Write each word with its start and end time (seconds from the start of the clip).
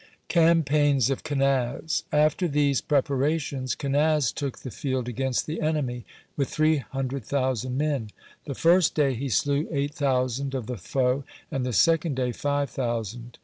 CAMPAIGNS 0.29 1.11
OF 1.11 1.23
KENAZ 1.23 2.05
After 2.11 2.47
these 2.47 2.81
preparations 2.81 3.75
Kenaz 3.75 4.33
took 4.33 4.57
the 4.57 4.71
field 4.71 5.07
against 5.07 5.45
the 5.45 5.61
enemy, 5.61 6.05
with 6.35 6.49
three 6.49 6.77
hundred 6.77 7.23
thousand 7.23 7.77
men. 7.77 8.05
(15) 8.09 8.11
The 8.45 8.55
first 8.55 8.95
day 8.95 9.13
he 9.13 9.29
slew 9.29 9.67
eight 9.69 9.93
thousand 9.93 10.55
of 10.55 10.65
the 10.65 10.77
foe, 10.77 11.23
and 11.51 11.63
the 11.63 11.71
second 11.71 12.15
day 12.15 12.31
five 12.31 12.71
thousand. 12.71 13.37